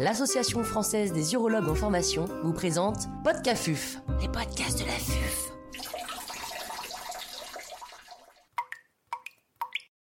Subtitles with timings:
[0.00, 5.52] l'Association française des urologues en formation vous présente Podcafuf, les podcasts de la FUF.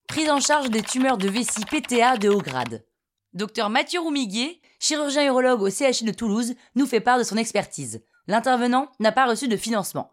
[0.07, 2.85] Prise en charge des tumeurs de vessie PTA de haut grade.
[3.33, 8.03] Docteur Mathieu Roumiguier, chirurgien urologue au CHI de Toulouse, nous fait part de son expertise.
[8.27, 10.11] L'intervenant n'a pas reçu de financement.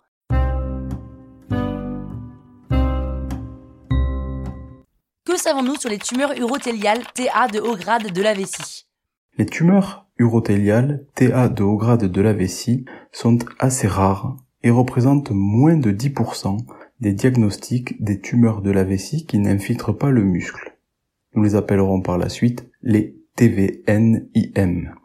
[5.25, 8.86] Que savons-nous sur les tumeurs urothéliales TA de haut grade de la vessie?
[9.37, 15.31] Les tumeurs urothéliales TA de haut grade de la vessie sont assez rares et représentent
[15.31, 16.57] moins de 10%
[16.99, 20.77] des diagnostics des tumeurs de la vessie qui n'infiltrent pas le muscle.
[21.35, 24.95] Nous les appellerons par la suite les TVNIM.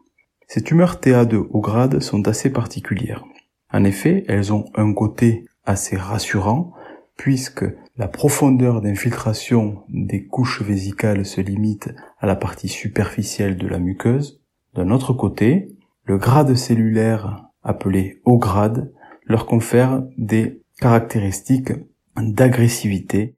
[0.48, 3.24] Ces tumeurs TA de haut grade sont assez particulières.
[3.70, 6.72] En effet, elles ont un côté assez rassurant
[7.16, 7.64] puisque
[7.96, 14.40] la profondeur d'infiltration des couches vésicales se limite à la partie superficielle de la muqueuse.
[14.74, 18.92] D'un autre côté, le grade cellulaire appelé haut grade
[19.26, 21.72] leur confère des caractéristiques
[22.16, 23.36] d'agressivité.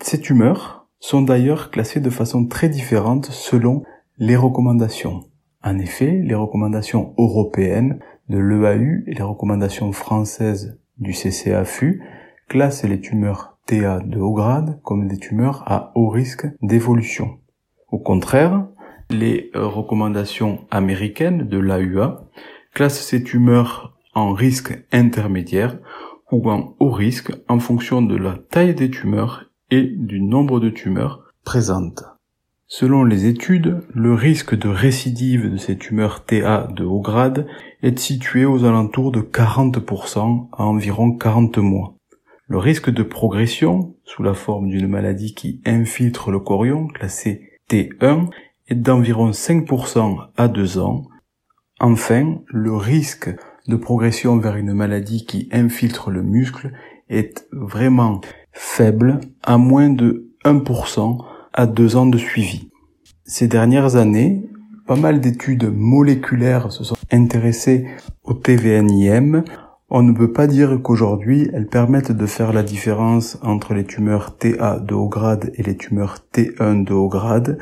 [0.00, 3.82] Ces tumeurs sont d'ailleurs classées de façon très différente selon
[4.18, 5.24] les recommandations.
[5.62, 12.02] En effet, les recommandations européennes de l'EAU et les recommandations françaises du CCAFU
[12.48, 17.38] classent les tumeurs TA de haut grade comme des tumeurs à haut risque d'évolution.
[17.90, 18.66] Au contraire,
[19.10, 22.28] les recommandations américaines de l'AUA
[22.74, 25.78] classent ces tumeurs en risque intermédiaire
[26.32, 30.70] ou en haut risque en fonction de la taille des tumeurs et du nombre de
[30.70, 32.04] tumeurs présentes.
[32.68, 37.46] Selon les études, le risque de récidive de ces tumeurs TA de haut grade
[37.82, 41.95] est situé aux alentours de 40% à environ 40 mois.
[42.48, 48.28] Le risque de progression, sous la forme d'une maladie qui infiltre le corion, classé T1,
[48.68, 51.06] est d'environ 5% à 2 ans.
[51.80, 53.34] Enfin, le risque
[53.66, 56.72] de progression vers une maladie qui infiltre le muscle
[57.08, 58.20] est vraiment
[58.52, 62.70] faible, à moins de 1% à deux ans de suivi.
[63.24, 64.48] Ces dernières années,
[64.86, 67.88] pas mal d'études moléculaires se sont intéressées
[68.22, 69.42] au TVNIM.
[69.88, 74.36] On ne peut pas dire qu'aujourd'hui elles permettent de faire la différence entre les tumeurs
[74.36, 77.58] TA de haut grade et les tumeurs T1 de haut grade.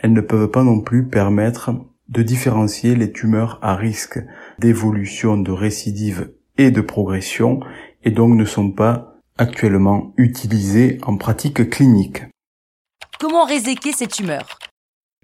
[0.00, 1.72] Elles ne peuvent pas non plus permettre
[2.08, 4.18] de différencier les tumeurs à risque
[4.58, 7.60] d'évolution, de récidive et de progression
[8.02, 12.22] et donc ne sont pas actuellement utilisées en pratique clinique.
[13.20, 14.58] Comment réséquer ces tumeurs?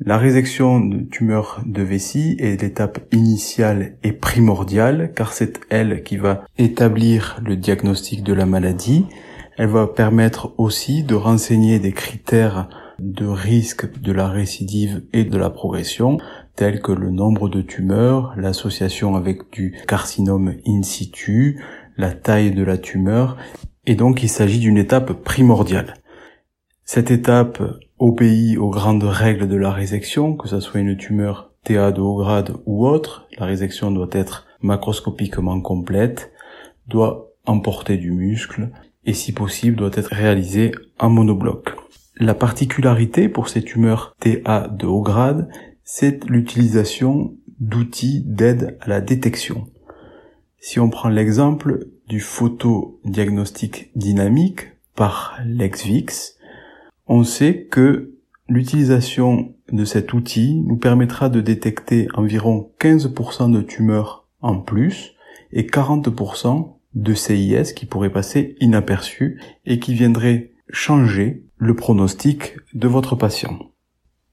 [0.00, 6.16] La résection de tumeurs de vessie est l'étape initiale et primordiale car c'est elle qui
[6.16, 9.06] va établir le diagnostic de la maladie.
[9.56, 12.68] Elle va permettre aussi de renseigner des critères
[12.98, 16.18] de risque de la récidive et de la progression,
[16.56, 21.62] tels que le nombre de tumeurs, l'association avec du carcinome in situ,
[21.96, 23.36] la taille de la tumeur,
[23.86, 25.94] et donc il s'agit d'une étape primordiale.
[26.84, 27.62] Cette étape
[28.04, 32.16] obéit aux grandes règles de la résection, que ce soit une tumeur TA de haut
[32.16, 33.26] grade ou autre.
[33.38, 36.30] La résection doit être macroscopiquement complète,
[36.86, 38.68] doit emporter du muscle
[39.06, 41.74] et si possible doit être réalisée en monobloc.
[42.16, 45.48] La particularité pour ces tumeurs TA de haut grade,
[45.82, 49.66] c'est l'utilisation d'outils d'aide à la détection.
[50.58, 56.33] Si on prend l'exemple du photodiagnostic dynamique par l'EXVIX,
[57.06, 58.14] on sait que
[58.48, 65.14] l'utilisation de cet outil nous permettra de détecter environ 15% de tumeurs en plus
[65.52, 72.88] et 40% de CIS qui pourraient passer inaperçus et qui viendraient changer le pronostic de
[72.88, 73.58] votre patient.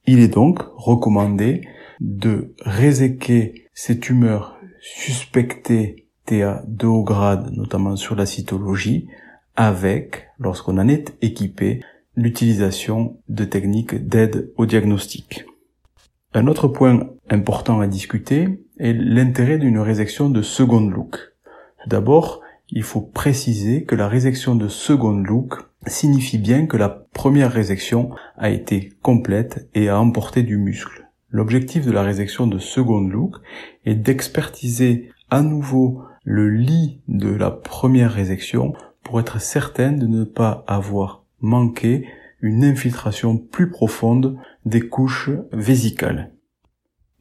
[0.05, 1.67] Il est donc recommandé
[1.99, 9.07] de réséquer ces tumeurs suspectées TA de haut grade, notamment sur la cytologie,
[9.55, 11.81] avec, lorsqu'on en est équipé,
[12.15, 15.45] l'utilisation de techniques d'aide au diagnostic.
[16.33, 21.33] Un autre point important à discuter est l'intérêt d'une résection de second look.
[21.87, 25.55] D'abord, il faut préciser que la résection de second look
[25.87, 31.09] signifie bien que la première résection a été complète et a emporté du muscle.
[31.29, 33.37] L'objectif de la résection de second look
[33.85, 40.23] est d'expertiser à nouveau le lit de la première résection pour être certain de ne
[40.23, 42.07] pas avoir manqué
[42.41, 46.31] une infiltration plus profonde des couches vésicales.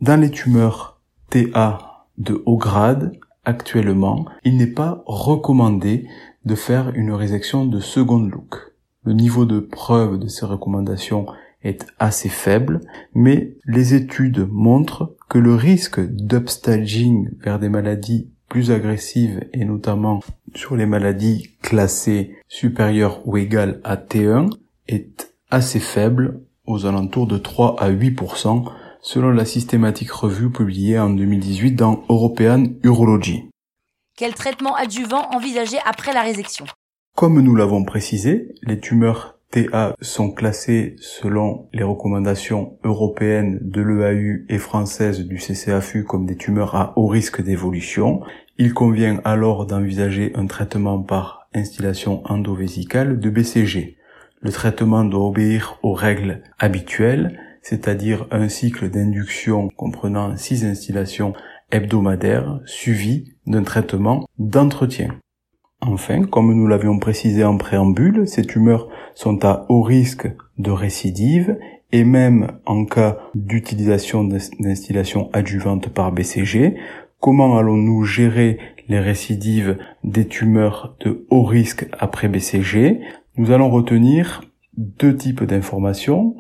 [0.01, 3.13] Dans les tumeurs TA de haut grade,
[3.45, 6.07] actuellement, il n'est pas recommandé
[6.45, 8.75] de faire une résection de second look.
[9.05, 11.27] Le niveau de preuve de ces recommandations
[11.63, 12.81] est assez faible,
[13.15, 20.21] mais les études montrent que le risque d'upstaging vers des maladies plus agressives et notamment
[20.55, 24.51] sur les maladies classées supérieures ou égales à T1
[24.89, 28.65] est assez faible aux alentours de 3 à 8%
[29.03, 33.49] selon la systématique revue publiée en 2018 dans European Urology.
[34.17, 36.67] Quel traitement adjuvant envisagé après la résection?
[37.17, 44.45] Comme nous l'avons précisé, les tumeurs TA sont classées selon les recommandations européennes de l'EAU
[44.49, 48.23] et françaises du CCAFU comme des tumeurs à haut risque d'évolution.
[48.59, 53.97] Il convient alors d'envisager un traitement par instillation endovésicale de BCG.
[54.41, 61.35] Le traitement doit obéir aux règles habituelles, c'est-à-dire un cycle d'induction comprenant six instillations
[61.71, 65.15] hebdomadaires suivies d'un traitement d'entretien.
[65.83, 71.59] Enfin, comme nous l'avions précisé en préambule, ces tumeurs sont à haut risque de récidive
[71.93, 76.77] et même en cas d'utilisation d'instillation adjuvante par BCG,
[77.19, 78.59] comment allons-nous gérer
[78.91, 83.01] les récidives des tumeurs de haut risque après BCG
[83.37, 84.43] nous allons retenir
[84.77, 86.35] deux types d'informations,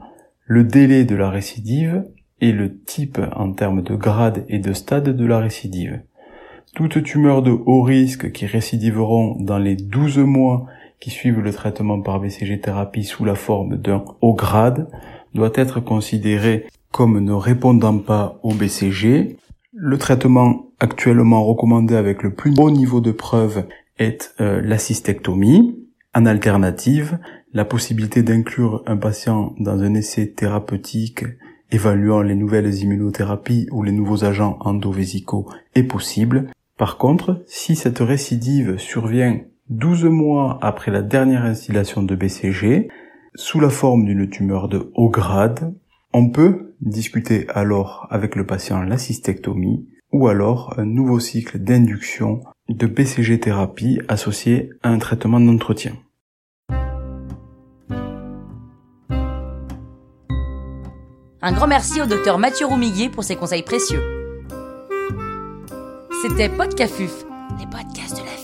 [0.44, 2.04] le délai de la récidive
[2.40, 6.02] et le type en termes de grade et de stade de la récidive.
[6.74, 10.66] Toutes tumeurs de haut risque qui récidiveront dans les 12 mois
[10.98, 14.88] qui suivent le traitement par BCG thérapie sous la forme d'un haut grade
[15.34, 19.36] doit être considérée comme ne répondant pas au BCG.
[19.72, 23.66] Le traitement actuellement recommandé avec le plus haut niveau de preuve
[23.98, 25.76] est euh, la cystectomie.
[26.14, 27.18] En alternative,
[27.52, 31.24] la possibilité d'inclure un patient dans un essai thérapeutique
[31.70, 36.50] évaluant les nouvelles immunothérapies ou les nouveaux agents endovésicaux est possible.
[36.76, 42.88] Par contre, si cette récidive survient 12 mois après la dernière instillation de BCG,
[43.36, 45.72] sous la forme d'une tumeur de haut grade,
[46.12, 52.40] on peut discuter alors avec le patient la cystectomie ou alors un nouveau cycle d'induction
[52.68, 55.96] de BCG thérapie associé à un traitement d'entretien.
[61.42, 64.02] Un grand merci au docteur Mathieu Roumiguier pour ses conseils précieux.
[66.22, 67.24] C'était Podcafuf,
[67.58, 68.39] les podcasts de la FUF.